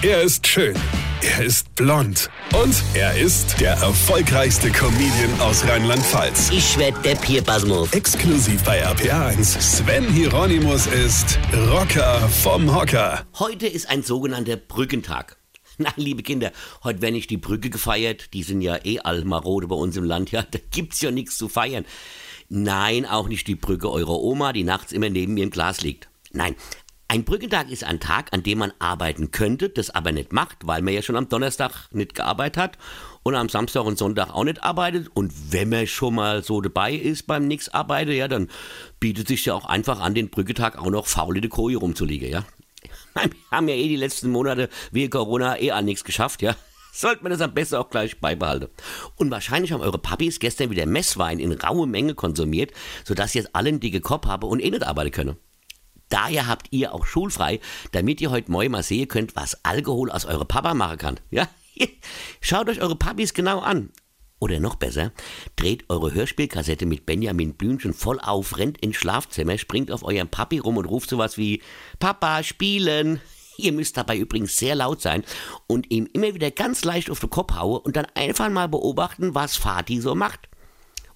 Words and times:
Er 0.00 0.22
ist 0.22 0.46
schön. 0.46 0.76
Er 1.22 1.44
ist 1.44 1.74
blond. 1.74 2.30
Und 2.54 2.72
er 2.94 3.18
ist 3.18 3.60
der 3.60 3.72
erfolgreichste 3.72 4.70
Comedian 4.70 5.40
aus 5.40 5.66
Rheinland-Pfalz. 5.66 6.50
Ich 6.52 6.78
werd 6.78 7.04
der 7.04 7.16
Pierpasmus. 7.16 7.92
Exklusiv 7.92 8.62
bei 8.62 8.86
RPA1. 8.86 9.60
Sven 9.60 10.08
Hieronymus 10.08 10.86
ist 10.86 11.36
Rocker 11.72 12.28
vom 12.28 12.72
Hocker. 12.72 13.26
Heute 13.40 13.66
ist 13.66 13.90
ein 13.90 14.04
sogenannter 14.04 14.54
Brückentag. 14.56 15.36
Na, 15.78 15.90
liebe 15.96 16.22
Kinder, 16.22 16.52
heute 16.84 17.02
werden 17.02 17.14
nicht 17.14 17.30
die 17.30 17.36
Brücke 17.36 17.68
gefeiert. 17.68 18.32
Die 18.34 18.44
sind 18.44 18.60
ja 18.60 18.78
eh 18.84 19.00
all 19.00 19.24
marode 19.24 19.66
bei 19.66 19.74
uns 19.74 19.96
im 19.96 20.04
Land. 20.04 20.30
Ja, 20.30 20.42
da 20.48 20.60
gibt's 20.70 21.00
ja 21.00 21.10
nichts 21.10 21.36
zu 21.36 21.48
feiern. 21.48 21.84
Nein, 22.48 23.04
auch 23.04 23.26
nicht 23.26 23.48
die 23.48 23.56
Brücke 23.56 23.90
eurer 23.90 24.20
Oma, 24.20 24.52
die 24.52 24.62
nachts 24.62 24.92
immer 24.92 25.10
neben 25.10 25.34
mir 25.34 25.42
im 25.42 25.50
Glas 25.50 25.80
liegt. 25.80 26.08
Nein, 26.30 26.54
ein 27.10 27.24
Brückentag 27.24 27.70
ist 27.70 27.84
ein 27.84 28.00
Tag, 28.00 28.34
an 28.34 28.42
dem 28.42 28.58
man 28.58 28.72
arbeiten 28.78 29.30
könnte, 29.30 29.70
das 29.70 29.88
aber 29.88 30.12
nicht 30.12 30.34
macht, 30.34 30.66
weil 30.66 30.82
man 30.82 30.92
ja 30.92 31.00
schon 31.00 31.16
am 31.16 31.30
Donnerstag 31.30 31.88
nicht 31.90 32.14
gearbeitet 32.14 32.58
hat 32.58 32.78
und 33.22 33.34
am 33.34 33.48
Samstag 33.48 33.86
und 33.86 33.96
Sonntag 33.96 34.28
auch 34.34 34.44
nicht 34.44 34.62
arbeitet. 34.62 35.08
Und 35.14 35.32
wenn 35.50 35.70
man 35.70 35.86
schon 35.86 36.16
mal 36.16 36.42
so 36.42 36.60
dabei 36.60 36.92
ist 36.92 37.26
beim 37.26 37.48
Nix 37.48 37.70
arbeiten, 37.70 38.12
ja, 38.12 38.28
dann 38.28 38.50
bietet 39.00 39.26
sich 39.28 39.46
ja 39.46 39.54
auch 39.54 39.64
einfach 39.64 40.00
an, 40.00 40.14
den 40.14 40.28
Brückentag 40.28 40.76
auch 40.76 40.90
noch 40.90 41.06
faul 41.06 41.36
in 41.36 41.40
der 41.40 41.50
Koje 41.50 41.78
rumzuliegen, 41.78 42.28
ja. 42.28 42.44
Wir 43.14 43.30
haben 43.50 43.68
ja 43.68 43.74
eh 43.74 43.88
die 43.88 43.96
letzten 43.96 44.28
Monate 44.28 44.68
wegen 44.92 45.08
Corona 45.08 45.58
eh 45.58 45.70
an 45.70 45.86
nichts 45.86 46.04
geschafft, 46.04 46.42
ja. 46.42 46.56
Sollte 46.92 47.22
man 47.22 47.32
das 47.32 47.40
am 47.40 47.54
besten 47.54 47.76
auch 47.76 47.88
gleich 47.88 48.20
beibehalten. 48.20 48.68
Und 49.16 49.30
wahrscheinlich 49.30 49.72
haben 49.72 49.80
eure 49.80 49.98
Papis 49.98 50.40
gestern 50.40 50.68
wieder 50.68 50.84
Messwein 50.84 51.38
in 51.38 51.52
raue 51.52 51.86
Menge 51.86 52.14
konsumiert, 52.14 52.72
sodass 53.04 53.32
jetzt 53.32 53.54
alle 53.54 53.70
einen 53.70 53.80
dicke 53.80 54.02
Kopf 54.02 54.26
haben 54.26 54.46
und 54.46 54.60
eh 54.60 54.70
nicht 54.70 54.82
arbeiten 54.82 55.12
können. 55.12 55.36
Daher 56.08 56.46
habt 56.46 56.68
ihr 56.70 56.94
auch 56.94 57.06
schulfrei, 57.06 57.60
damit 57.92 58.20
ihr 58.20 58.30
heute 58.30 58.50
Morgen 58.50 58.72
mal 58.72 58.82
sehen 58.82 59.08
könnt, 59.08 59.36
was 59.36 59.64
Alkohol 59.64 60.10
aus 60.10 60.24
eurer 60.24 60.44
Papa 60.44 60.74
machen 60.74 60.98
kann. 60.98 61.20
Ja? 61.30 61.48
Schaut 62.40 62.68
euch 62.68 62.80
eure 62.80 62.96
Papis 62.96 63.34
genau 63.34 63.60
an. 63.60 63.90
Oder 64.40 64.60
noch 64.60 64.76
besser, 64.76 65.12
dreht 65.56 65.84
eure 65.88 66.14
Hörspielkassette 66.14 66.86
mit 66.86 67.06
Benjamin 67.06 67.54
Blümchen 67.54 67.92
voll 67.92 68.20
auf, 68.20 68.56
rennt 68.56 68.78
ins 68.78 68.96
Schlafzimmer, 68.96 69.58
springt 69.58 69.90
auf 69.90 70.04
euren 70.04 70.28
Papi 70.28 70.58
rum 70.58 70.76
und 70.76 70.84
ruft 70.84 71.10
sowas 71.10 71.36
wie 71.38 71.60
Papa, 71.98 72.44
spielen. 72.44 73.20
Ihr 73.56 73.72
müsst 73.72 73.96
dabei 73.96 74.16
übrigens 74.16 74.56
sehr 74.56 74.76
laut 74.76 75.02
sein 75.02 75.24
und 75.66 75.90
ihm 75.90 76.08
immer 76.12 76.32
wieder 76.34 76.52
ganz 76.52 76.84
leicht 76.84 77.10
auf 77.10 77.18
den 77.18 77.30
Kopf 77.30 77.54
hauen 77.54 77.80
und 77.80 77.96
dann 77.96 78.06
einfach 78.14 78.48
mal 78.48 78.68
beobachten, 78.68 79.34
was 79.34 79.56
Vati 79.56 80.00
so 80.00 80.14
macht. 80.14 80.48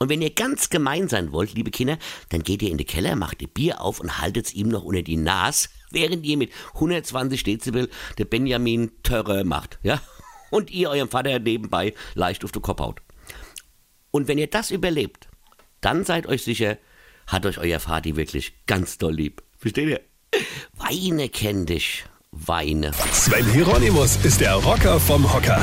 Und 0.00 0.08
wenn 0.08 0.22
ihr 0.22 0.30
ganz 0.30 0.70
gemein 0.70 1.08
sein 1.08 1.32
wollt, 1.32 1.54
liebe 1.54 1.72
Kinder, 1.72 1.98
dann 2.28 2.44
geht 2.44 2.62
ihr 2.62 2.70
in 2.70 2.78
den 2.78 2.86
Keller, 2.86 3.16
macht 3.16 3.42
ihr 3.42 3.48
Bier 3.48 3.80
auf 3.80 3.98
und 3.98 4.20
haltet's 4.20 4.54
ihm 4.54 4.68
noch 4.68 4.84
unter 4.84 5.02
die 5.02 5.16
Nase, 5.16 5.68
während 5.90 6.24
ihr 6.24 6.36
mit 6.36 6.52
120 6.74 7.42
Dezibel 7.42 7.90
der 8.16 8.24
Benjamin 8.24 8.92
Törre 9.02 9.44
macht, 9.44 9.78
ja? 9.82 10.00
Und 10.50 10.70
ihr 10.70 10.88
eurem 10.88 11.10
Vater 11.10 11.38
nebenbei 11.40 11.92
leicht 12.14 12.42
auf 12.42 12.52
den 12.52 12.62
Kopf 12.62 12.80
haut. 12.80 13.02
Und 14.10 14.28
wenn 14.28 14.38
ihr 14.38 14.46
das 14.46 14.70
überlebt, 14.70 15.28
dann 15.82 16.04
seid 16.04 16.26
euch 16.26 16.42
sicher, 16.42 16.78
hat 17.26 17.44
euch 17.44 17.58
euer 17.58 17.80
Vati 17.80 18.16
wirklich 18.16 18.54
ganz 18.66 18.96
doll 18.96 19.14
lieb. 19.14 19.42
Versteht 19.58 19.90
ihr? 19.90 20.00
Weine 20.72 21.28
kenn 21.28 21.66
dich. 21.66 22.06
Weine. 22.46 22.92
Sven 23.12 23.44
Hieronymus 23.52 24.16
ist 24.22 24.40
der 24.40 24.54
Rocker 24.54 24.98
vom 25.00 25.32
Hocker. 25.32 25.60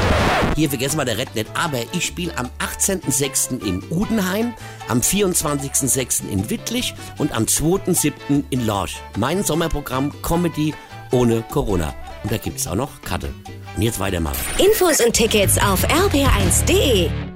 Hier 0.55 0.69
vergessen 0.69 0.97
wir 0.97 1.05
der 1.05 1.17
Red 1.17 1.35
nicht, 1.35 1.49
aber 1.53 1.79
ich 1.93 2.05
spiele 2.05 2.37
am 2.37 2.49
18.06. 2.59 3.61
in 3.65 3.83
Udenheim, 3.89 4.53
am 4.87 4.99
24.06. 4.99 6.29
in 6.29 6.49
Wittlich 6.49 6.93
und 7.17 7.35
am 7.35 7.45
2.07. 7.45 8.43
in 8.49 8.65
Lorsch. 8.65 8.97
Mein 9.17 9.43
Sommerprogramm 9.43 10.11
Comedy 10.21 10.73
ohne 11.11 11.43
Corona. 11.51 11.93
Und 12.23 12.31
da 12.31 12.37
gibt's 12.37 12.67
auch 12.67 12.75
noch 12.75 13.01
Karte. 13.01 13.33
Und 13.75 13.81
jetzt 13.81 13.99
weitermachen. 13.99 14.37
Infos 14.57 14.99
und 14.99 15.13
Tickets 15.13 15.57
auf 15.57 15.85
rb1.de. 15.87 17.34